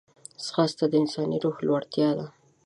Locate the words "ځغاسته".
0.45-0.85